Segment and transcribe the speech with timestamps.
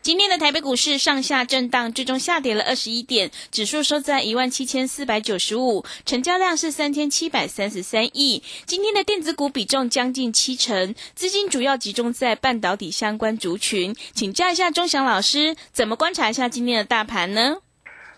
[0.00, 8.42] 今天的台北股市上下震荡，最终下跌了二十一点，指数收在一万七千四百九十五，成交量是三千七百三十三亿。
[8.64, 13.94] 今天的电子股比重将近七成，资金主要集中在半导体相关族群。
[14.14, 17.56] 请教一下钟祥老师，怎么观察一下今天的大盘呢？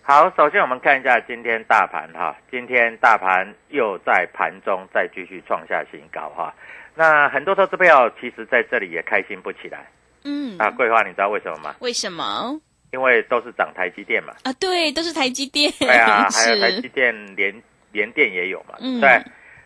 [0.03, 6.55] 好，首先我们看一下今天大盘哈，今天大盘又在盘中再继续创下新高哈。
[6.95, 9.89] 那很多投资朋友其实在这里也开心不起来。
[10.25, 11.75] 嗯，啊，桂花，你知道为什么吗？
[11.81, 12.61] 为什么？
[12.93, 14.35] 因为都是涨台积电嘛。
[14.43, 15.73] 啊，对，都是台积电。
[15.79, 18.75] 对啊， 还有台积电联联电也有嘛。
[18.81, 19.23] 嗯，对。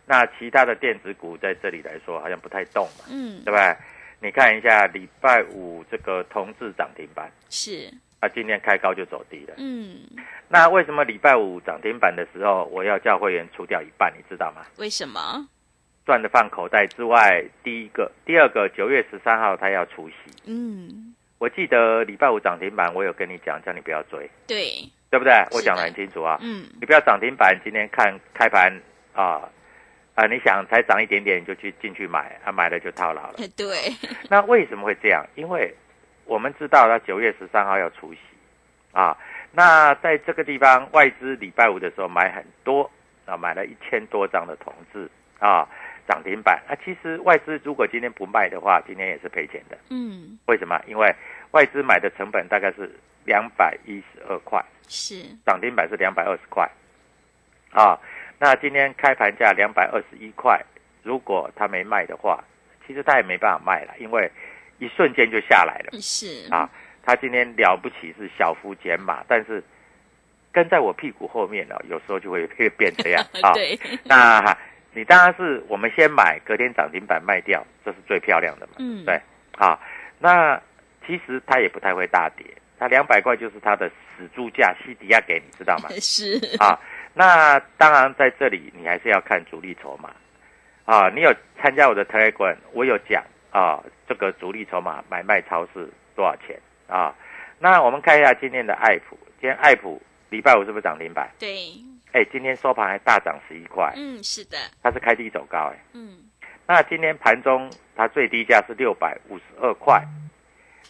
[0.06, 3.06] 那其他的电子股在这里来说好像不太动嘛。
[3.10, 3.76] 嗯，对不对？
[4.20, 7.90] 你看一下礼拜五这个同志涨停板，是。
[8.20, 9.54] 啊，今天开高就走低了。
[9.56, 10.00] 嗯。
[10.48, 14.12] 那为什么礼拜五涨停板的时候，我要叫会员出掉一半？
[14.16, 14.62] 你知道吗？
[14.76, 15.48] 为什么？
[16.04, 20.14] 赚的放口袋之外，第一个，第二个，九月十三号他要出席。
[20.46, 24.66] 嗯，我记得礼拜五涨停板，我有跟你讲，叫你不要追，对，
[25.10, 25.32] 对不对？
[25.50, 26.38] 我讲的很清楚啊。
[26.42, 28.70] 嗯，你不要涨停板，今天看开盘
[29.14, 29.48] 啊
[30.14, 33.38] 啊，你想才涨一点点你就去进去买，啊，买了就套牢了。
[33.56, 33.90] 对。
[34.28, 35.24] 那为什么会这样？
[35.36, 35.74] 因为
[36.26, 38.18] 我们知道他九月十三号要出席
[38.92, 39.16] 啊。
[39.52, 42.90] 那在这个地方，外资礼拜五的时候买很多
[43.24, 45.66] 啊，买了一千多张的同志啊。
[46.06, 49.78] 涨停板啊，其实外资如果今天不卖的话，今天也是赔钱的。
[49.90, 50.80] 嗯，为什么？
[50.86, 51.14] 因为
[51.52, 52.90] 外资买的成本大概是
[53.24, 56.70] 两百一十二块，是涨停板是两百二十块，
[57.72, 57.98] 啊，
[58.38, 60.62] 那今天开盘价两百二十一块，
[61.02, 62.44] 如果他没卖的话，
[62.86, 64.30] 其实他也没办法卖了，因为
[64.78, 65.98] 一瞬间就下来了。
[66.00, 66.68] 是啊，
[67.02, 69.64] 他今天了不起是小幅减码，但是
[70.52, 73.52] 跟在我屁股后面呢，有时候就会 变这样啊。
[73.56, 74.56] 对，那。
[74.94, 78.74] 你当然是我们先买，隔天涨停板卖掉，这是最漂亮的嘛？
[78.78, 79.20] 嗯，对，
[79.56, 79.80] 好，
[80.18, 80.60] 那
[81.06, 82.46] 其实它也不太会大跌，
[82.78, 85.88] 它两百块就是它的死猪价，西迪亚给你知道吗？
[86.00, 86.78] 是啊，
[87.12, 90.10] 那当然在这里你还是要看主力筹码
[90.84, 91.08] 啊。
[91.08, 97.14] 你有参加我的 Telegram，我有讲啊，这个主力筹码买卖超市多少钱啊？
[97.58, 100.00] 那我们看一下今天的爱普，今天爱普
[100.30, 101.28] 礼拜五是不是涨停板？
[101.38, 101.48] 对。
[102.14, 103.92] 哎，今天收盘还大涨十一块。
[103.96, 106.30] 嗯，是的，它是开低走高，哎，嗯，
[106.64, 110.00] 那今天盘中它最低价是六百五十二块，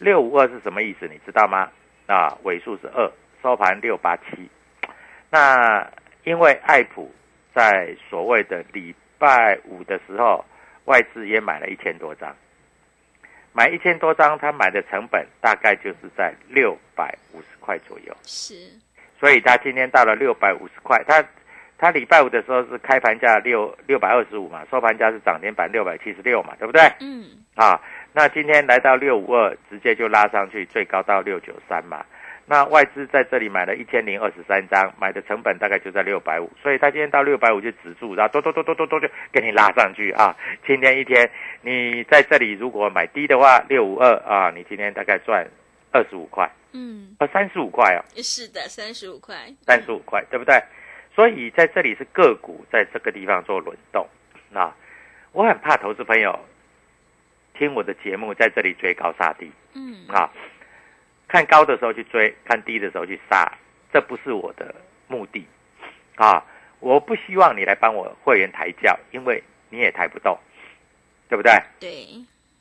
[0.00, 1.09] 六五二是什么意思？
[1.09, 1.71] 你知道吗？
[2.06, 3.11] 啊，尾数是二，
[3.43, 4.50] 收盘六八七。
[5.31, 5.91] 那
[6.25, 7.11] 因为爱普
[7.55, 10.44] 在所谓的礼拜五的时候，
[10.85, 12.37] 外资也买了一千多张，
[13.55, 18.15] 买一千多张，他买的成本大概就是在六百五十块左右。
[18.25, 18.79] 是。
[19.25, 21.25] 所以他今天到了六百五十块，他
[21.79, 26.82] 他礼拜五的时候是开盘价六六百二十五嘛，收盘价是涨停板六百七十六嘛，对不对？
[27.00, 27.25] 嗯。
[27.55, 27.81] 啊，
[28.12, 32.05] 那今天来到六五二，直接就拉上去，最高到六九三嘛。
[32.44, 40.37] 那外资在这里买了一千零二十三张，买的成本大概就在六百五，所以他今天到六百五就止住，然后多多多多多多就给你拉上去啊！
[40.67, 41.31] 今天一天
[41.62, 45.47] 你在这里如果买低的话，六五二啊，你今天大概赚
[45.93, 50.62] 二十五块，嗯，呃，三十五块哦，是的，三十五块，三十五块，对不对？
[51.15, 54.06] 所以在这里是个股在这个地方做轮动。
[54.53, 54.76] 啊，
[55.32, 56.38] 我很怕投资朋友
[57.56, 59.50] 听我的节目在这里追高杀低。
[59.73, 60.31] 嗯，啊，
[61.26, 63.50] 看高的时候去追，看低的时候去杀，
[63.93, 64.75] 这不是我的
[65.09, 65.47] 目的。
[66.17, 66.44] 啊！
[66.79, 70.38] 我不希望你来帮我会员抬轿，因为你也抬不动，
[71.29, 71.53] 对不对？
[71.81, 72.06] 对，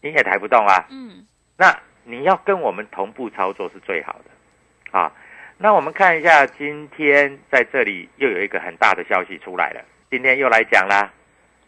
[0.02, 0.88] 你也抬不动啊。
[0.90, 1.72] 嗯，那
[2.04, 5.12] 你要跟我们同步操作是最好的啊。
[5.58, 9.82] 那我们看一下，今天在这里又有一个很大的消息出来了。
[10.10, 11.12] 今天又来讲啦，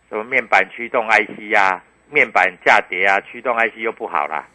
[0.09, 4.47] 什么面板驱动 IC 呀、面板价跌啊，驱动 IC 又不好啦。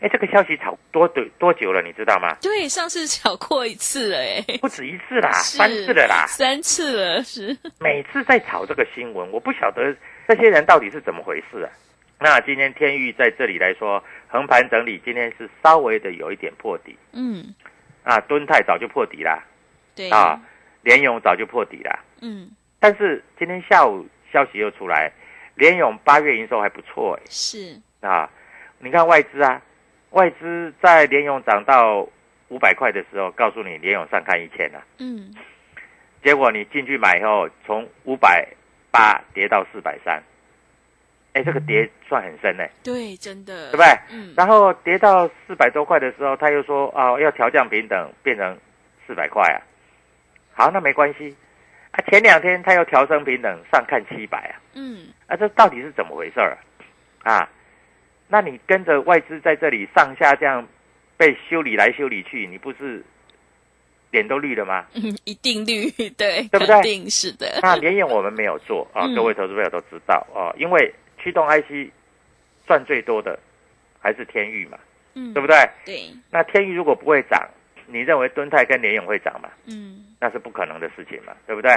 [0.00, 2.36] 哎，这个消息炒多多多久了，你知道吗？
[2.40, 6.24] 对，上次炒过一次了，哎，不止一次啦，三次了啦。
[6.26, 9.94] 三次了，是，每次在炒这个新闻，我不晓得
[10.28, 11.70] 这些人到底是怎么回事啊。
[12.18, 14.02] 那今天天域在这里来说，
[14.36, 16.94] 横盘整理，今天是稍微的有一点破底。
[17.12, 17.54] 嗯，
[18.04, 19.42] 啊，敦泰早就破底啦，
[19.94, 20.38] 对，啊，
[20.82, 21.98] 联勇早就破底啦。
[22.20, 25.10] 嗯，但是今天下午消息又出来，
[25.54, 28.30] 联勇八月营收还不错是，哎啊！
[28.78, 29.62] 你看外资啊，
[30.10, 32.06] 外资在联勇涨到
[32.48, 35.34] 五百块的时候，告诉你联勇上看一千了，嗯，
[36.22, 38.46] 结果你进去买以后，从五百
[38.90, 40.22] 八跌到四百三，
[41.36, 43.86] 哎，这个跌算很深呢，对，真的，对不对？
[44.10, 48.56] 嗯，然后跌到四百多块的时候，他又说啊、要调降平等，变成
[49.06, 49.60] 四百块啊。
[50.54, 51.36] 好，那没关系
[51.90, 52.00] 啊。
[52.10, 54.56] 前两天他又调升平等，上看七百啊。
[54.72, 56.56] 嗯，啊，这到底是怎么回事儿
[57.22, 57.34] 啊？
[57.34, 57.50] 啊，
[58.28, 60.66] 那你跟着外资在这里上下这样
[61.18, 63.04] 被修理来修理去，你不是
[64.10, 64.86] 脸都绿了吗？
[64.94, 70.94] 嗯 一定绿，对，对不对肯定是的，那联演我们没有做啊，嗯各位投资朋友都知道哦、因为
[71.26, 71.90] 驱动 IC
[72.68, 73.36] 赚最多的
[73.98, 74.78] 还是天域嘛，
[75.14, 75.56] 嗯，对不对？
[75.84, 77.44] 对，那天域如果不会涨，
[77.86, 79.50] 你认为敦泰跟联永会涨吗？
[79.66, 81.68] 嗯，那是不可能的事情嘛，对不对？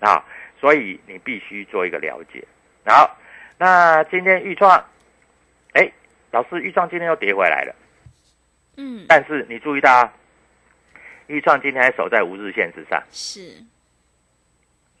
[0.00, 0.22] 啊，
[0.60, 2.46] 所以你必须做一个了解。
[2.84, 3.16] 好，
[3.56, 4.78] 那今天预创，
[5.72, 5.90] 哎，
[6.30, 7.74] 老师，预创今天又跌回来了，
[8.76, 10.12] 嗯，但是你注意到啊，
[11.28, 13.64] 豫创今天还守在五日线之上，是，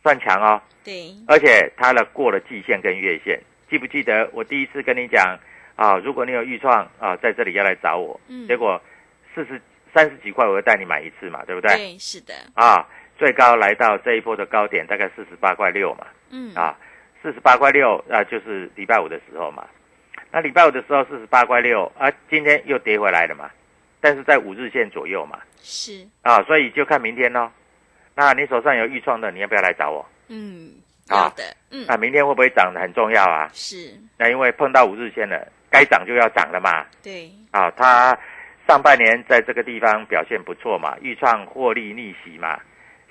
[0.02, 3.38] 算强哦，对，而且它的过了季线跟月线。
[3.68, 5.38] 记不记得我第一次跟你讲
[5.76, 5.96] 啊？
[5.98, 8.80] 如果你有豫创啊，在这里要来找我，嗯结果
[9.34, 9.60] 四十
[9.94, 11.74] 三十几块，我会带你买一次嘛，对不对？
[11.76, 12.86] 对，是的，啊，
[13.18, 16.06] 最高来到这一波的高点，大概四十八块六嘛。
[16.30, 16.76] 嗯，啊，
[17.22, 19.66] 四十八块六啊，就是礼拜五的时候嘛。
[20.30, 23.50] 那礼拜五的时候四十八块六啊，今天又跌回来了嘛，
[24.00, 25.38] 但是在五日线左右嘛。
[25.56, 27.50] 是，啊，所以就看明天咯。
[28.14, 30.06] 那你手上有预创的，你要不要来找我？
[30.28, 30.72] 嗯，
[31.08, 33.48] 啊要的，嗯，那明天会不会涨的很重要啊？
[33.52, 36.86] 是，那因为碰到五日线了，该涨就要涨了嘛。
[37.02, 38.18] 对，啊，它
[38.66, 42.58] 上半年在这个地方表现不错嘛，预创获利逆袭嘛，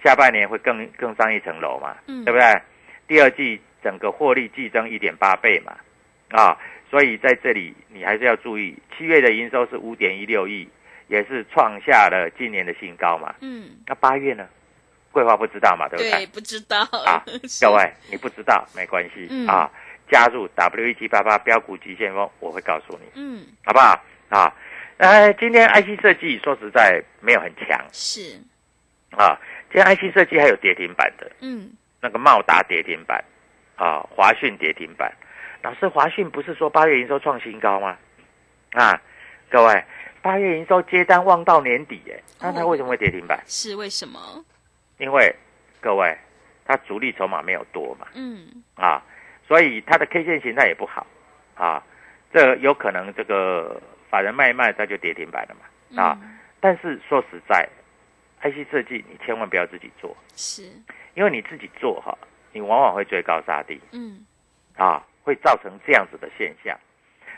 [0.03, 2.61] 下半年会更更上一层楼嘛，嗯对不对？
[3.07, 5.75] 第二季整个获利季增一点八倍嘛，
[6.29, 6.57] 啊，
[6.89, 10.67] 所以在这里你还是要注意，七月的营收是五点一六亿，
[11.07, 13.33] 也是创下了今年的新高嘛。
[13.41, 14.47] 嗯，那八月呢？
[15.17, 16.11] 桂花不知道嘛，对不对？
[16.11, 17.23] 对，不知道啊，
[17.59, 19.67] 各位你不知道没关系、嗯啊，
[20.11, 23.09] 加入 W 一七八八标股急先锋，我会告诉你。
[23.15, 23.99] 嗯，好不好？
[24.29, 24.53] 啊，
[24.97, 28.39] 呃，今天 IC 设计说实在没有很强是，
[29.17, 29.39] 啊，
[29.73, 33.23] 今天 IC 设计还有跌停板的，嗯，那个茂达跌停板，
[33.75, 35.11] 啊，华讯跌停板。
[35.63, 37.97] 老师，华讯不是说八月营收创新高吗？
[38.73, 39.01] 啊，
[39.49, 39.83] 各位，
[40.21, 43.41] 八月营收接单望到年底，哎，那它哦为什么会跌停板？
[43.47, 44.19] 是为什么？
[44.97, 45.35] 因为
[45.79, 46.17] 各位，
[46.65, 49.03] 它主力筹码没有多嘛，嗯，啊，
[49.47, 51.05] 所以它的 K 线形态也不好。
[51.55, 51.83] 啊，
[52.31, 56.01] 这有可能这个法人卖一卖，它就跌停板了嘛。
[56.01, 57.67] 啊嗯，但是说实在
[58.41, 60.63] ，IC 设计你千万不要自己做，是，
[61.15, 62.15] 因为你自己做哈，
[62.51, 63.79] 你往往会追高杀低。
[63.91, 64.25] 嗯，
[64.75, 66.77] 啊，会造成这样子的现象。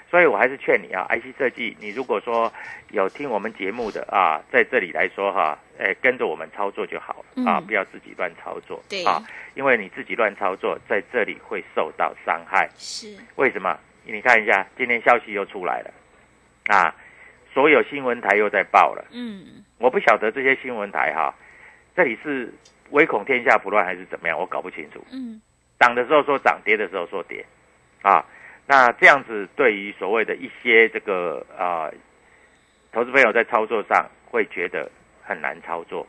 [0.09, 2.51] 所以我还是劝你啊，IC 设计，你如果说
[2.89, 9.21] 有听我们节目的啊，在这里来说哈，哎，跟着我们操作就好了啊，嗯不要自己乱操作对啊，
[9.53, 12.67] 因为你自己乱操作，在这里会受到伤害。
[12.75, 13.77] 是，为什么？
[14.05, 15.91] 你看一下，今天消息又出来了
[16.75, 16.95] 啊，
[17.53, 19.05] 所有新闻台又在报了。
[19.11, 21.31] 嗯，我不晓得这些新闻台哈，
[21.95, 22.51] 这里是
[22.89, 25.05] 唯恐天下不乱还是怎么样，我搞不清楚。
[25.11, 25.39] 嗯，
[25.79, 27.45] 涨的时候说涨，跌的时候说跌，
[28.01, 28.25] 啊，
[28.69, 31.89] 那这样子对于所谓的一些这个啊、
[32.91, 34.87] 投资朋友在操作上会觉得
[35.23, 36.05] 很难操作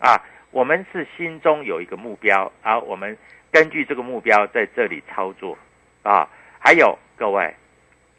[0.00, 0.20] 啊。
[0.50, 3.16] 我们是心中有一个目标，啊，我们
[3.52, 5.56] 根据这个目标在这里操作
[6.02, 6.28] 啊。
[6.58, 7.54] 还有各位，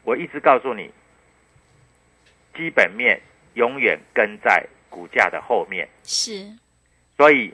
[0.04, 0.90] 我一直告诉你，
[2.56, 3.20] 基本面
[3.52, 6.50] 永远跟在股价的后面，是，
[7.18, 7.52] 所以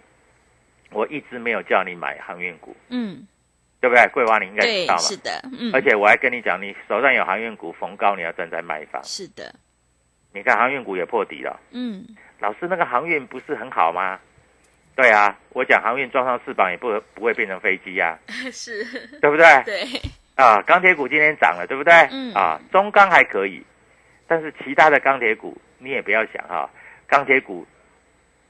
[0.92, 3.26] 我一直没有叫你买航运股，嗯，
[3.80, 4.06] 对不对？
[4.08, 5.00] 桂花你应该知道，嘛。
[5.00, 9.02] 是的，嗯，而且我还跟你讲，你手上有航运股逢高你要站在卖方。
[9.04, 9.54] 是的，
[10.32, 12.04] 你看航运股也破底了，嗯，
[12.40, 14.18] 老师那个航运不是很好吗？
[14.96, 18.18] 对啊，我讲航运装上翅膀也不不会变成飞机呀、
[18.52, 18.84] 是，
[19.20, 19.62] 对不对？
[19.64, 19.84] 对，
[20.34, 21.92] 啊，钢铁股今天涨了，对不对？
[22.10, 23.62] 嗯啊，中钢还可以，
[24.26, 26.68] 但是其他的钢铁股你也不要想哈、
[27.06, 27.64] 钢铁股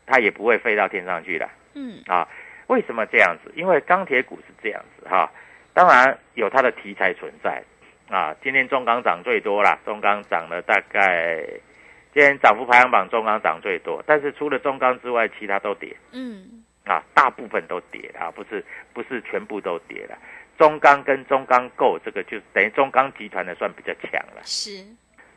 [0.06, 2.26] 它也不会飞到天上去的嗯，啊。
[2.68, 3.52] 为什么这样子？
[3.54, 5.30] 因为钢铁股是这样子哈、
[5.74, 7.62] 当然有它的题材存在
[8.08, 8.34] 啊。
[8.42, 11.44] 今天中钢涨最多啦，中钢涨了大概，
[12.14, 15.94] 今天涨幅排行榜中钢涨最多，但是除了中钢之外，其他都跌。
[16.12, 20.16] 嗯，啊，大部分都跌了啊，不是不是全部都跌了。
[20.58, 24.84] 中钢跟中钢构这个就等于中钢集团的算比较强了，是，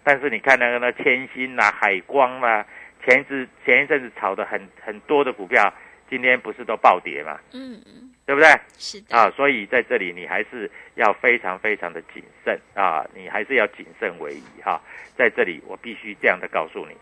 [0.04, 2.66] 但是你看那个那千星啦、海光啦，
[3.06, 5.72] 前一阵前一阵子炒的很很多的股票，
[6.12, 7.80] 今天不是都暴跌嘛，嗯，
[8.26, 8.50] 对不对？
[8.78, 14.82] 是的，啊，所以在这里你还是要非常非常的谨慎啊，你还是要谨慎为宜哈、
[15.16, 16.98] 在这里我必须这样的告诉你。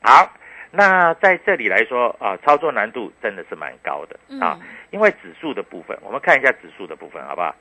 [0.00, 0.32] 好，
[0.70, 4.66] 那在这里来说啊，操作难度真的是蛮高的啊，嗯。
[4.92, 7.52] 因为指数的部分，我们看一下指数的部分好不好？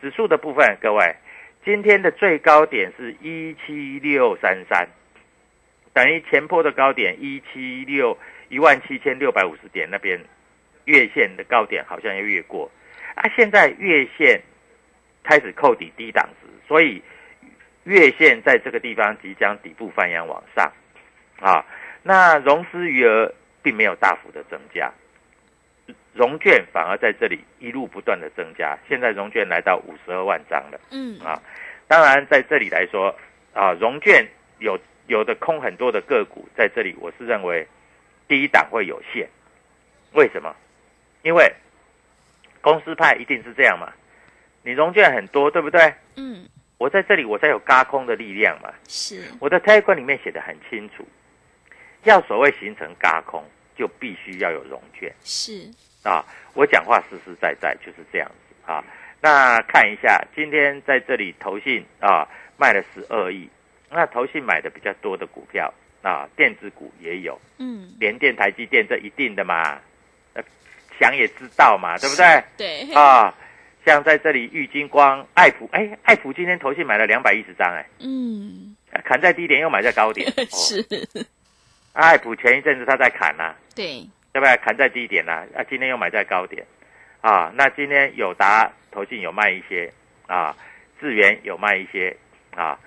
[0.00, 1.14] 指数的部分，各位，
[1.66, 4.88] 今天的最高点是一七六三三，
[5.92, 8.16] 等于前坡的高点一七六
[8.48, 10.20] 一万七千六百五十点那边
[10.84, 12.70] 月线的高点好像要越过
[13.14, 14.40] 啊，现在月线
[15.22, 17.02] 开始扣底低档值，所以
[17.84, 20.72] 月线在这个地方即将底部翻扬往上
[21.40, 21.64] 啊。
[22.02, 23.32] 那融资余额
[23.62, 24.92] 并没有大幅的增加，
[26.12, 30.78] 融券反而在这里一路不断的增加，现在融券来到五十二万张了。
[30.90, 31.40] 嗯，啊，
[31.88, 33.14] 当然在这里来说
[33.54, 34.26] 啊，融券
[34.58, 37.66] 有有的空很多的个股在这里，我是认为
[38.28, 39.28] 第一档会有限。
[40.12, 40.54] 为什么？
[41.22, 41.52] 因为
[42.60, 43.92] 公司派一定是这样嘛，
[44.62, 45.94] 你融券很多，对不对？
[46.16, 46.46] 嗯，
[46.78, 48.72] 我在这里我才有嘎空的力量嘛。
[48.86, 51.06] 是，我的 t 观里面写的很清楚，
[52.04, 53.42] 要所谓形成嘎空，
[53.76, 55.12] 就必须要有融券。
[55.24, 55.70] 是，
[56.04, 58.84] 啊，我讲话实实在在就是这样子啊。
[59.20, 62.28] 那看一下，今天在这里投信啊
[62.58, 63.48] 卖了十二亿，
[63.90, 65.72] 那投信买的比较多的股票
[66.04, 69.80] 啊，电子股也有，嗯，联电、台积电这一定的嘛，
[70.34, 70.42] 呃，
[71.00, 72.44] 想也知道嘛，对不对？
[72.58, 73.34] 对，啊，
[73.86, 80.86] 像在这里玉金光、爱普，哎，爱普今天投信买了两百一十张，哎，嗯，砍在低点又买在高点， 哦、是，
[81.94, 84.54] 爱普前一阵子他在砍呐、对，对不对？
[84.58, 86.62] 砍在低点啦、啊，今天又买在高点，
[87.22, 89.90] 啊，那今天友达投信有卖一些，
[90.26, 90.54] 啊，
[91.00, 92.14] 智源有卖一些，
[92.54, 92.78] 啊，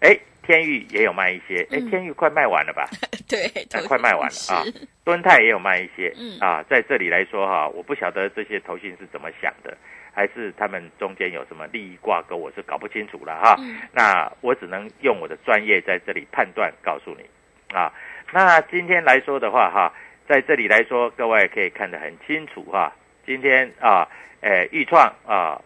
[0.00, 0.14] 哎，
[0.46, 2.88] 天域也有卖一些，哎，嗯天域快卖完了吧？
[3.28, 3.48] 对，
[3.86, 4.62] 快卖完了啊，
[5.04, 9.76] 敦泰也有卖一些，嗯啊，在这里来说哈、我不晓得这些投信是怎么想的，
[10.14, 13.56] 还是他们中间有什么利益挂钩，我是搞不清楚了哈。
[13.58, 17.92] 嗯那我只能用我的专业在这里判断，告诉你啊。
[18.32, 19.92] 那今天来说的话哈，
[20.28, 22.92] 在这里来说，各位可以看得很清楚哈。
[23.26, 24.06] 今天啊，
[24.40, 25.60] 诶，豫创啊，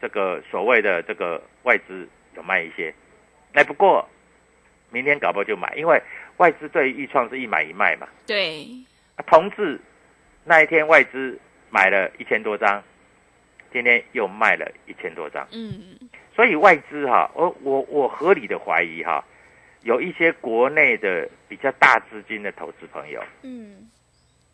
[0.00, 2.92] 这个所谓的这个外资有卖一些，
[3.52, 4.08] 哎，不过
[4.90, 6.00] 明天搞不好就买，因为
[6.38, 8.08] 外资对豫创是一买一卖嘛。
[8.26, 8.66] 对，
[9.16, 9.80] 啊同志
[10.44, 11.38] 那一天外资
[11.70, 12.82] 买了一千多张，
[13.72, 15.46] 今天又卖了一千多张。
[15.52, 15.96] 嗯，
[16.34, 19.24] 所以外资哈，我我我合理的怀疑哈，
[19.82, 23.88] 有一些国内的比较大资金的投资朋友，嗯，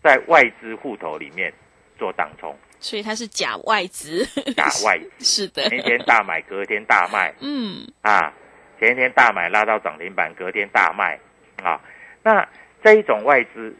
[0.02, 1.52] 在外资户头里面
[1.98, 7.32] 做当冲，所以它是假外资，假外资， 是的，那天大买，隔天大卖。
[7.40, 8.32] 嗯，啊，
[8.78, 11.18] 前一天大买拉到涨停板，隔天大卖
[11.62, 11.80] 啊，
[12.22, 12.46] 那
[12.82, 13.74] 这一种外资。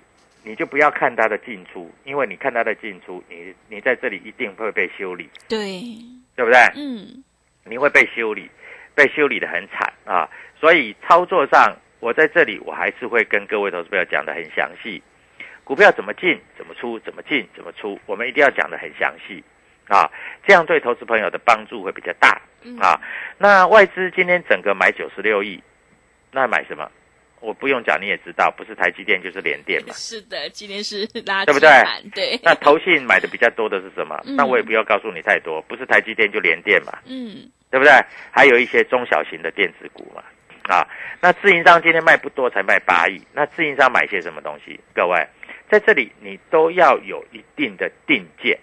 [0.48, 5.82] 你就不要看它的进出，因为你看它的进出，你你在这里一定会被修理，对，
[6.36, 6.60] 对不对？
[6.76, 7.24] 嗯，
[7.64, 8.48] 你会被修理，
[8.94, 10.30] 被修理的很惨啊！
[10.54, 15.02] 所以操作上，我在这里我还是会跟各位投资朋友讲的很详细，
[15.64, 19.42] 股票怎么进、怎么出、怎么进、怎么出，我们一定要讲的很详细
[19.88, 20.10] 啊，
[20.46, 23.00] 这样对投资朋友的帮助会比较大嗯啊。
[23.38, 25.62] 那外资今天整个买九十六亿，
[26.32, 26.90] 那买什么？
[27.40, 29.92] 我不用讲，你也知道，不是台积电就是联电嘛。
[29.94, 31.70] 是的，今天是垃圾对不对
[32.14, 34.20] 对，那投信买的比较多的是什么？
[34.24, 36.98] 嗯那我也不要告诉你太多，不是台积电就联电嘛。
[37.04, 37.92] 嗯，对不对？
[38.32, 40.22] 还有一些中小型的电子股嘛，
[40.74, 40.88] 啊。
[41.20, 43.20] 那自营商今天卖不多，才卖八亿。
[43.32, 44.80] 那自营商买些什么东西？
[44.94, 45.24] 各位
[45.70, 48.58] 在这里你都要有一定的定见，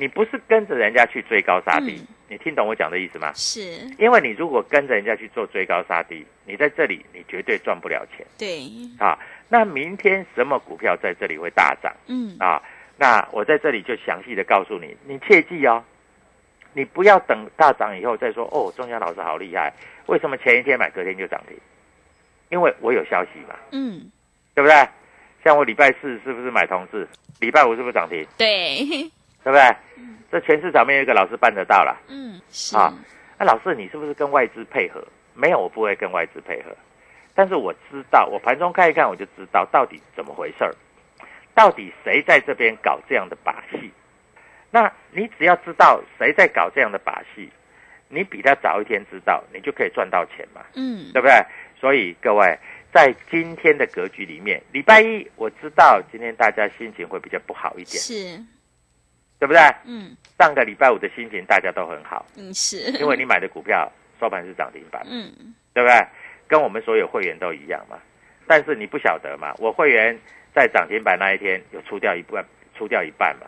[0.00, 1.92] 你不是跟着人家去追高杀低。
[2.00, 3.32] 嗯你听懂我讲的意思吗？
[3.34, 3.60] 是，
[3.98, 8.70] 因为你如果跟着人家去做追高杀低，你在这里你绝对赚不了钱对，
[9.04, 9.18] 啊。
[9.48, 12.62] 那明天什么股票在这里会大涨嗯，啊？
[12.96, 15.82] 那我在这里就详细的告诉你，你切记哦，
[16.72, 19.74] 你不要等大涨以后再说哦，中央老师好厉害，
[20.06, 21.58] 为什么前一天买隔天就涨停？
[22.50, 24.08] 因为我有消息嘛，嗯，
[24.54, 24.88] 对不对？
[25.44, 27.08] 像我礼拜四是不是买同志？
[27.40, 28.24] 礼拜五是不是涨停？
[28.38, 29.10] 对，
[29.42, 29.76] 对不对？
[30.30, 31.96] 这全市场没有一个老师办得到了。
[32.08, 32.92] 嗯，是，啊
[33.38, 35.02] 那老师，你是不是跟外资配合？
[35.34, 36.70] 没有，我不会跟外资配合。
[37.34, 40.74] 但是我知道，我盘中看一看，我就知道到底怎么回事儿，
[41.54, 43.90] 到底谁在这边搞这样的把戏。
[44.70, 47.48] 那你只要知道谁在搞这样的把戏，
[48.08, 51.34] 你比他早一天知道，你就可以赚到钱嘛，嗯，对不对？
[51.80, 52.58] 所以各位，
[52.92, 58.38] 在今天的格局里面，礼拜一我知道今天大家心情会比较不好一点，是，
[59.40, 59.60] 对不对？
[59.86, 65.02] 嗯，上个礼拜五的心情大家都很好，嗯，是，因为你买的股票收盘是涨停板。
[65.08, 65.32] 嗯，
[65.72, 66.06] 对不对？
[66.46, 67.96] 跟我们所有会员都一样嘛。
[68.46, 70.18] 但是你不晓得嘛，我会员
[70.54, 72.44] 在涨停板那一天有出掉一半，
[72.76, 73.46] 出掉一半嘛，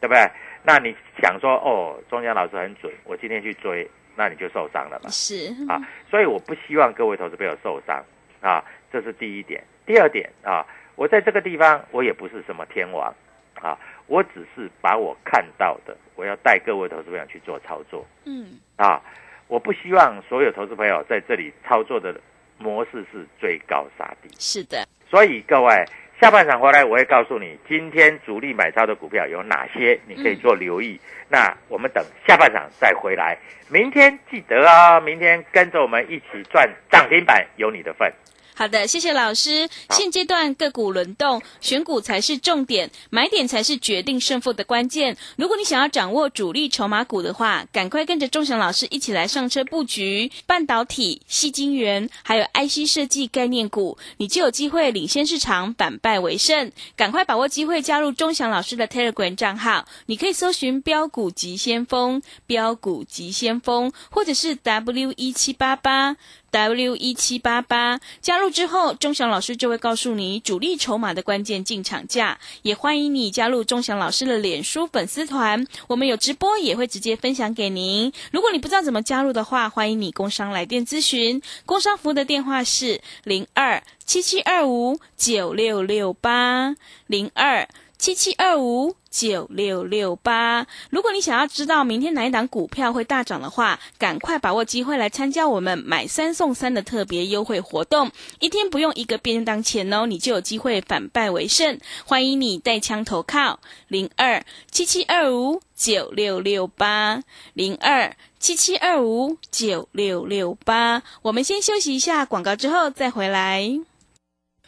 [0.00, 0.30] 对不对？
[0.62, 5.08] 那你想说哦，中江老师很准，我今天去追，那你就受伤了嘛。
[5.08, 5.80] 是，啊，
[6.10, 8.04] 所以我不希望各位投资朋友受伤
[8.42, 9.62] 啊，这是第一点。
[9.86, 10.66] 第二点啊，
[10.96, 13.14] 我在这个地方我也不是什么天王
[13.54, 18.06] 啊，我只是把我看到的，我要带各位投资朋友去做操作。
[18.24, 19.00] 嗯，啊，
[19.48, 22.14] 我不希望所有投资朋友在这里操作的
[22.58, 25.84] 模式是追高杀低，是的，所以各位
[26.20, 31.00] 下半场回来我会告诉你，今天主力买超的股票有哪些，你可以做留意。
[31.28, 33.38] 那我们等下半场再回来，
[33.70, 38.12] 明天记得啊、明天跟着我们一起赚涨停板，有你的份。
[38.60, 39.70] 好的，谢谢老师。
[39.88, 45.16] 现阶段个股轮动，选股才是重点，买点才是决定胜负的关键。
[45.36, 56.70] 如果你想要掌握主力筹码股的话，赶快跟着钟祥老师一起来上车布局半导体、细晶圆，还有 IC 设计概念股，你就有机会领先市场，反败为胜。
[56.94, 66.18] 赶快把握机会，加入钟祥老师的 Telegram 账号，你可以搜寻“标股急先锋”、“标股急先锋”，或者是 W 一七八八。
[66.50, 72.38] W 一七八八加入之后，钟祥老师就会告诉你主力筹码的关键进场价。
[72.62, 78.12] 也欢迎你加入钟祥老师的脸书粉丝团，我们有直播也会直接分享给您。
[78.32, 86.74] 如果你不知道怎么加入的话，欢迎你工商来电咨询，工商服务的电话是零二七七二五九六六八
[87.06, 87.68] 零二。
[87.96, 90.66] 七七二五九六六八。
[90.90, 101.78] 如果你想要知道明天哪一档股票会大涨的话，赶快把握机会来参加我们买三送三的特别优惠活动，一天不用一个便当钱哦，你就有机会反败为胜。
[102.04, 107.22] 欢迎你带枪投靠零二七七二五九六六八
[107.54, 108.16] 零二。
[108.38, 113.80] 七七二五九六六八，我们先休息一下广告，之后再回来。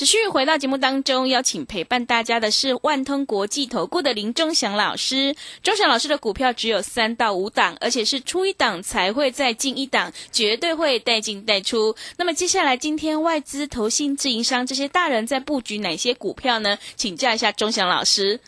[0.00, 5.36] 持续回到节目当中，邀请陪伴大家的是万通国际投顾的林忠祥老师。
[5.62, 11.94] 忠祥老师的股票只有三到五档，而且是出一档才会再进一档，绝对会带进带出。
[12.16, 16.78] 那么接下来，今天外资、投信、自营商这些大人在布局哪些股票呢？
[16.96, 18.40] 请教一下忠祥老师。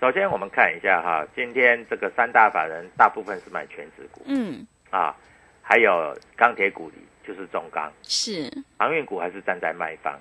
[0.00, 5.12] 首先我们看一下哈，今天这个三大法人大部分是买全指股嗯，啊，
[5.60, 6.94] 还有钢铁股里
[7.26, 10.16] 就是中钢，是，航运股还是站在卖方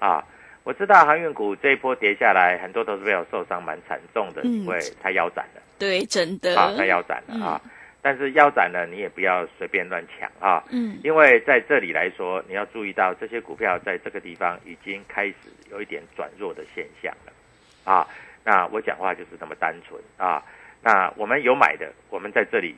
[0.00, 0.24] 啊。
[0.62, 6.54] 我知道航运股这一波跌下来，很多投资朋友受伤蛮惨重的，嗯因为它腰斩了对，真的。
[6.54, 7.60] 啊，它腰斩了啊。
[8.02, 15.34] 但是腰斩了，你也不要随便乱抢啊，嗯，因为在这里来说，你要注意到这些股票在这个地方已经开始
[15.70, 17.32] 有一点转弱的现象了
[17.84, 18.06] 啊。
[18.44, 20.42] 那我讲话就是这么单纯啊。
[20.82, 22.74] 那我们有买的，我们在这里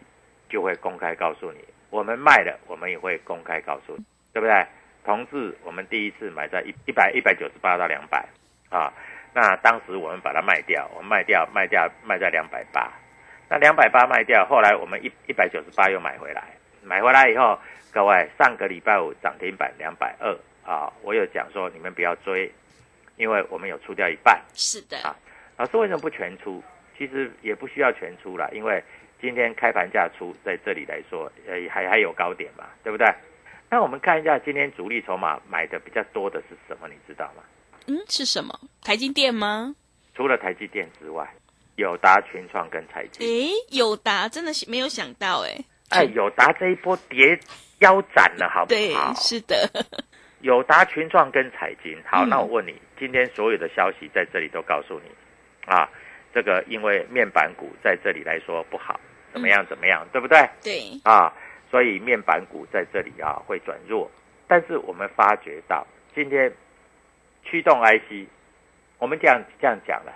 [0.49, 1.59] 就会公开告诉你；
[1.91, 4.67] 我们卖的，我们也会公开告诉你，对不对？
[5.05, 8.25] 同志，我们第一次买在一一百一百九十八到两百
[8.71, 8.93] 啊。
[9.35, 12.93] 那当时我们把它卖掉，我们卖掉卖掉卖在两百八，
[13.49, 16.43] 那两百八卖掉，后来我们一一百九十八又买回来
[16.83, 17.59] 买回来以后，
[17.93, 22.53] 各位上个礼拜五涨停板两百二啊，我有讲说你们不要追，
[23.17, 24.41] 因为我们有出掉一半。
[24.55, 25.17] 是的，啊
[25.57, 26.63] 老师为什么不全出？
[26.99, 28.83] 其实也不需要全出了，因为
[29.21, 33.07] 今天开盘价出在这里来说，呃，还还有高点嘛，对不对？
[33.73, 37.43] 那我们看一下今天主力筹码买的比较多的是什么，你知道吗？
[37.87, 38.53] 嗯，是什么？
[38.83, 39.75] 台积电吗？
[40.15, 41.27] 除了台积电之外，
[41.77, 43.27] 友达、群创跟财经。
[43.27, 45.65] 诶，友达真的是没有想到诶。
[45.89, 47.41] 哎，友达这一波跌
[47.79, 49.67] 腰斩了，好不对好？，是的，
[50.43, 51.97] 友达、群创跟财经。
[52.05, 55.11] 好，嗯那我问你，今天所有的消息在这里都告诉你，
[55.65, 55.89] 啊，
[56.35, 59.01] 这个因为面板股在这里来说不好，
[59.33, 60.47] 怎么样怎么样，对不对？
[60.63, 61.33] 对，啊，
[61.73, 64.09] 所以面板股在这里啊会转弱。
[64.47, 66.53] 但是我们发觉到今天
[67.43, 68.29] 驱动 IC，
[68.99, 70.13] 我们这样这样讲了，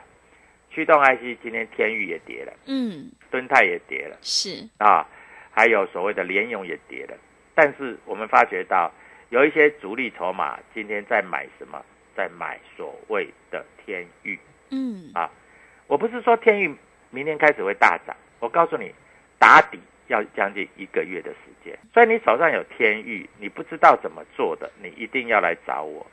[0.71, 5.09] 驱动 IC 今天天域也跌了，嗯，敦泰也跌了是，啊，
[5.51, 7.17] 还有所谓的联咏也跌了。
[7.55, 8.93] 但是我们发觉到
[9.31, 11.83] 有一些主力筹码今天在买什么？
[12.15, 14.39] 在买所谓的天域。
[14.71, 15.31] 嗯，啊，
[15.87, 16.75] 我不是说天域
[17.11, 18.95] 明天开始会大涨，我告诉你，
[19.39, 21.79] 打底要将近一个月的时间。
[21.93, 26.07] 所以你手上有天域，你不知道怎么做的，你一定要来找我，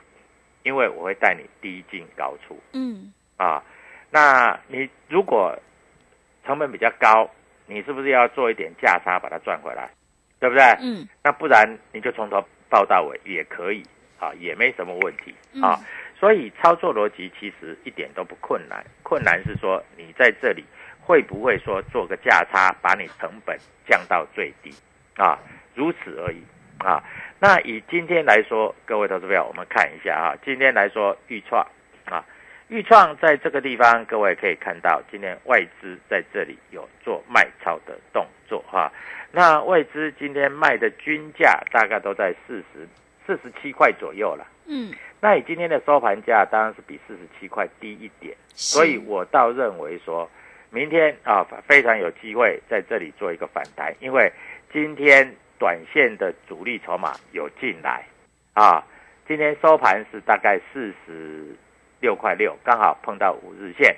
[0.62, 3.62] 因为我会带你低进高出嗯，啊。
[4.10, 5.56] 那你如果
[6.44, 7.30] 成本比较高，
[7.66, 9.90] 你是不是要做一点价差把它赚回来，
[10.38, 10.62] 对不对？
[10.80, 13.82] 嗯，那不然你就从头报到尾也可以
[14.18, 15.78] 啊，也没什么问题啊。
[15.80, 15.84] 嗯
[16.16, 20.64] 所以操作逻辑其实一点都不困难，困难是说你在这里
[21.04, 24.74] 会不会说做个价差，把你成本降到最低
[25.16, 25.38] 啊，
[25.74, 26.42] 如此而已
[26.78, 27.02] 啊。
[27.38, 31.66] 那以今天来说，各位投资朋友，我们看一下啊，今天来说豫创
[32.06, 32.24] 啊，
[32.68, 38.90] 豫创在这个地方，各位可以看到，今天外资在这里有做卖超的动作哈、
[39.30, 42.88] 那外资今天卖的均价大概都在四十
[43.26, 44.46] 四十七块左右了。
[44.66, 50.30] 嗯，那你今天的收盘价当然是比四十七块低一点，所以我倒认为说，
[50.74, 54.32] 明天啊非常有机会在这里做一个反弹，因为
[54.72, 58.04] 今天短线的主力筹码有进来。
[58.54, 58.84] 啊，
[59.28, 61.54] 今天收盘是大概四十
[62.00, 63.96] 六块六，刚好碰到五日线，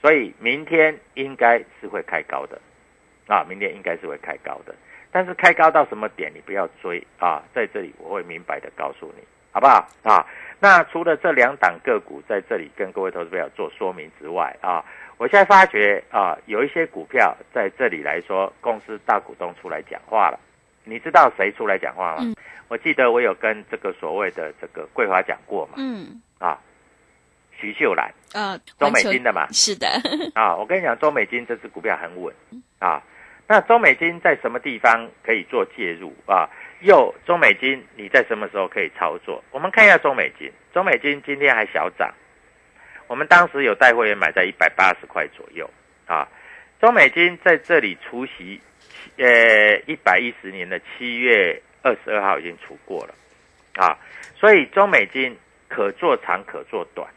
[0.00, 2.58] 所以明天应该是会开高的。
[3.26, 4.74] 啊，明天应该是会开高的，
[5.12, 9.22] 但是开高到什么点你不要追啊，在这里我会明白的告诉你。
[9.58, 10.24] 好不好啊？
[10.60, 14.84] 那除了这两档个股在这里跟各位投资朋友做说明之外啊，
[15.16, 20.38] 我现在发觉啊，有一些股票在这里来说，公司大股东出来讲话了。
[20.84, 22.18] 你知道谁出来讲话吗？
[22.20, 22.34] 嗯
[22.68, 26.58] 我记得我有跟这个所谓的这个桂华讲过嘛，嗯，啊，
[27.58, 29.88] 徐秀兰，呃，中美金的嘛，是的，
[30.36, 32.32] 啊，我跟你讲，中美金这只股票很稳
[32.78, 33.02] 啊。
[33.46, 36.46] 那中美金在什么地方可以做介入啊？
[36.80, 39.42] 又中美金你在什么时候可以操作？
[39.50, 42.12] 我们看一下中美金，中美金今天还小涨，
[43.06, 45.68] 我们当时有带会员买在一百八十块左右
[46.06, 46.28] 啊。
[46.80, 48.60] 中美金在这里除夕，
[49.16, 53.14] 呃，一百一十年的七月二十二号已经除过了
[53.74, 53.98] 啊，
[54.36, 55.36] 所以中美金
[55.68, 57.08] 可做长可做短，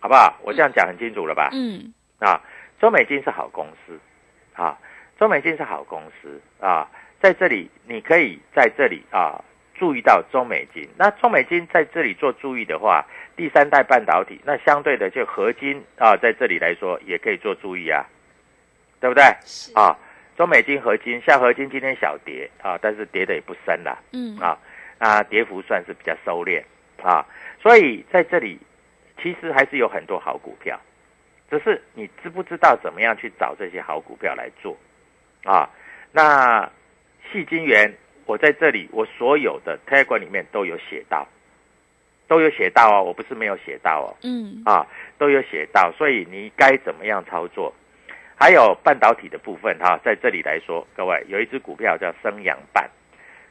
[0.00, 0.38] 好不好？
[0.42, 1.48] 我这样讲很清楚了吧？
[1.52, 2.42] 嗯，啊，
[2.78, 3.98] 中美金是好公司
[4.54, 4.78] 啊，
[5.18, 6.90] 中美金是好公司啊，
[7.22, 9.40] 在这里你可以在这里啊
[9.78, 10.86] 注意到中美金。
[10.98, 13.06] 那中美金在这里做注意的话，
[13.36, 18.04] 第三代半导体，那相对的就合金啊，在这里来说也可以做注意啊，
[19.00, 19.24] 对不对？
[19.44, 19.96] 是，啊，
[20.36, 23.96] 中美金合金，像合金今天小跌啊，但是跌的也不深了。
[24.12, 24.58] 嗯，啊，
[24.98, 26.60] 啊，跌幅算是比较收敛
[27.02, 27.24] 啊，
[27.62, 28.58] 所以在这里
[29.22, 30.78] 其实还是有很多好股票，
[31.48, 34.76] 只是你知不知道怎么样去找这些好股票来做
[35.44, 35.70] 啊？
[36.12, 36.68] 那
[37.32, 37.92] 细金元，
[38.26, 41.26] 我在这里我所有的 Telegram 里面都有写到，
[42.28, 44.86] 都有写到哦，我不是没有写到哦，嗯，啊，
[45.18, 47.72] 都有写到，所以你该怎么样操作？
[48.38, 52.88] 还有半导体的部分哈、在这里来说，各位有一只股票叫升阳半，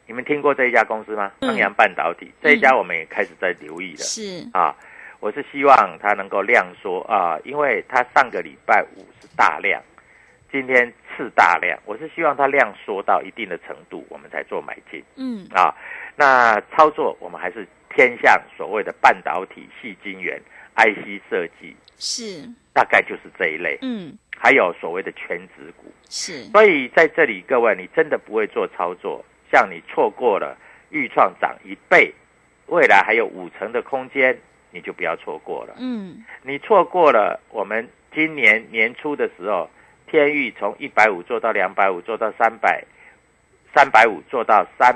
[0.05, 1.31] 你们听过这一家公司吗？
[1.39, 1.49] 嗯。
[1.49, 4.75] 升阳半导体、这一家我们也开始在留意了、是，啊。
[5.21, 9.79] 我是希望它能够量缩啊，因为它上个礼拜五是大量，
[10.51, 15.01] 今天次大量，我是希望它量缩到一定的程度，我们才做买进。
[15.15, 15.73] 嗯，啊，
[16.17, 20.37] 那操作我们还是偏向所谓的半导体、细晶圆、
[20.75, 23.77] IC 设计，是，大概就是这一类。
[23.81, 30.57] 嗯，还有所谓的全值股，是，所以在这里各位，你真的不会做操作，像你错过了
[30.89, 32.13] 预创涨一倍，
[32.65, 34.37] 未来还有五成的空间，
[34.71, 35.75] 你就不要错过了。
[35.79, 39.69] 嗯，你错过了我们今年年初的时候，
[40.11, 42.83] 天域从一百五做到两百五，做到三百
[43.73, 44.93] 三百五做到三，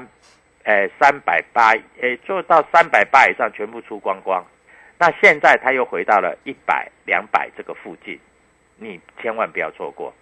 [0.63, 4.43] 呃三百八，诶做到三百八以上全部出光光。
[4.99, 8.19] 那现在它又回到了一百、两百这个附近，
[8.77, 10.13] 你千万不要错过，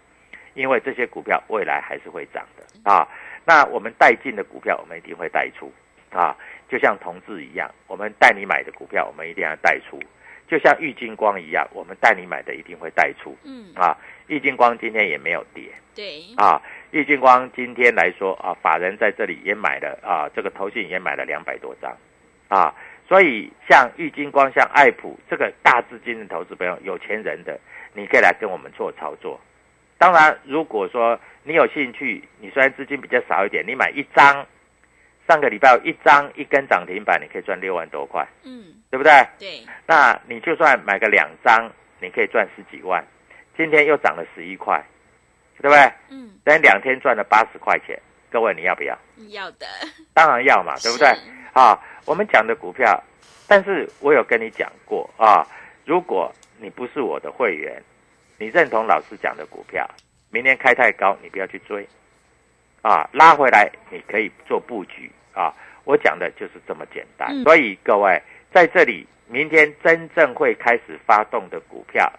[0.54, 3.08] 因为这些股票未来还是会涨的啊。
[3.46, 5.72] 那我们带进的股票，我们一定会带出
[6.12, 6.38] 啊，
[6.70, 10.00] 就像同志一样，我们带你买的股票，我们一定要带出。
[10.48, 13.36] 就像玉金光一样，我们带你买的一定会带出。
[13.44, 15.64] 嗯啊，玉金光今天也没有跌。
[15.96, 21.96] 对啊，易金光今天来说啊，法人在这里也买了啊，这个投信也买了两百多张
[22.48, 22.74] 啊。
[23.08, 27.60] 所以像玉金光、像爱普这个大资金的投资朋友、有钱人的，
[27.94, 29.40] 你可以来跟我们做操作。
[29.98, 34.46] 当然，如果说你有兴趣，你虽然资金比较少一点，你买一张，
[35.28, 38.28] 上个礼拜有一张一根涨停板，你可以赚六万多块。
[38.44, 38.74] 嗯。
[38.90, 39.12] 对不对？
[39.40, 41.68] 对，那你就算买个两张，
[42.00, 43.04] 你可以赚十几万。
[43.56, 44.84] 今天又涨了十一块，
[45.58, 45.92] 对不对？
[46.10, 46.32] 嗯。
[46.44, 48.00] 等两天赚了八十块钱，
[48.32, 48.98] 各位你要不要？
[49.30, 49.66] 要的。
[50.14, 51.08] 当然要嘛，对不对？
[51.54, 53.02] 啊，我们讲的股票，
[53.48, 55.46] 但是我有跟你讲过啊，
[55.86, 57.82] 如果你不是我的会员，
[58.38, 59.90] 你认同老师讲的股票，
[60.30, 61.88] 明天开太高，你不要去追。
[62.82, 65.54] 啊，拉回来你可以做布局啊。
[65.86, 68.22] 我讲的就是这么简单，所以各位。
[68.52, 72.12] 在这里，明天真正会开始发动的股票，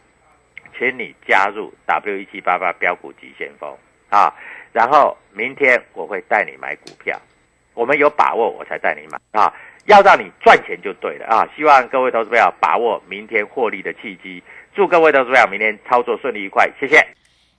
[0.79, 3.71] 请你加入 W 一七八八标股急先锋
[4.11, 4.33] 啊！
[4.73, 7.21] 然后明天我会带你买股票，
[7.75, 9.53] 我们有把握我才带你买啊！
[9.87, 11.49] 要让你赚钱就对了啊！
[11.57, 14.43] 希望各位投资者把握明天获利的契机，
[14.75, 17.07] 祝各位投资者明天操作顺利愉快，谢谢。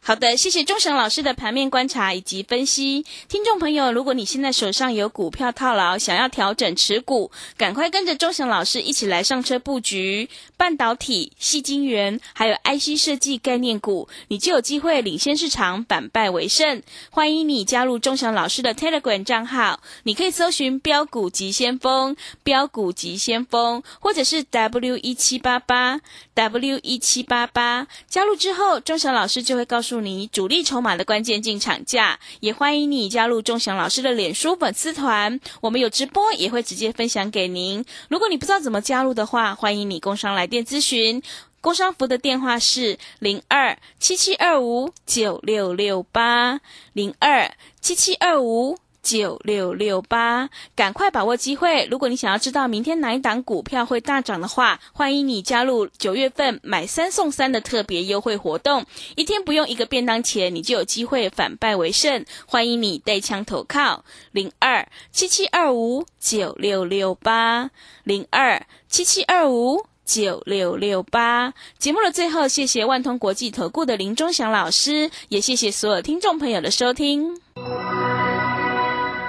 [0.08, 3.04] 好的，谢谢钟祥老师的盘面观察以及分析。
[3.28, 16.84] 听众朋友，如果你现在手上有股票套牢，想要调整持股，赶快跟着钟祥老师一起来上车布局半导体、细晶圆，还有 IC 设计概念股，你就有机会领先市场，反败为胜。
[17.10, 22.16] 欢迎你加入钟祥老师的 Telegram 账号，你可以搜寻“标股急先锋”、
[22.46, 26.00] “标股急先锋”，或者是 W 一七八八
[26.36, 27.88] W 一七八八。
[28.08, 29.95] 加入之后，钟祥老师就会告诉。
[30.02, 37.86] 你主力筹码的关键进场价，也欢迎你加入钟祥老师的脸书粉丝团，我们有直播也会直接分享给您。
[38.10, 41.22] 如果你不知道怎么加入的话，欢迎你工商来电咨询，
[41.62, 46.62] 工商服的电话是零二七七二五九六六八
[46.94, 48.78] 零二七七二五。
[49.06, 51.88] 九六六八，赶快把握机会！
[51.92, 58.84] 如果你想要知道明天哪一档股票会大涨的话，欢迎你加入九月份买三送三的特别优惠活动，
[59.16, 62.26] 一天不用一个便当钱，你就有机会反败为胜。
[62.48, 67.70] 欢迎你带枪投靠零二七七二五九六六八
[68.04, 71.54] 零二七七二五九六六八。
[71.78, 77.40] 节目的最后，谢谢万通国际投顾的林忠祥老师，也谢谢所有听众朋友的收听。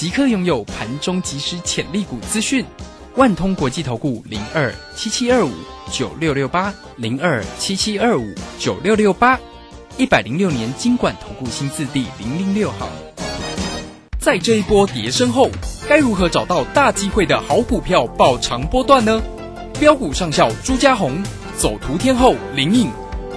[0.00, 2.64] 即刻拥有盘中即时潜力股资讯，
[3.16, 5.52] 万通国际投顾零二七七二五
[5.92, 9.38] 九六六八零二七七二五九六六八，
[9.98, 12.88] 一百零六年金管投顾新字第零零六号。
[14.18, 15.50] 在这一波跌升后，
[15.86, 19.22] 该如何找到大机会的好股票爆长波段呢？
[19.78, 21.22] 标股上校朱家红，
[21.58, 22.90] 走图天后林颖。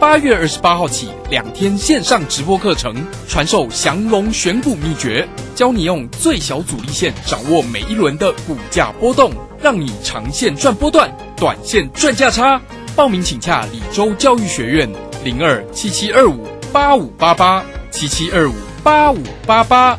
[0.03, 2.93] 八月二十八号起，两天线上直播课程，
[3.25, 12.61] 传授降龙选股秘诀，教你用最小阻力线掌握每一轮的股价波动，让你长线赚波段，短线赚价差。
[12.97, 14.91] 报名请洽李州教育学院
[15.23, 19.97] 零二七七二五八五八八七七二五八五八八。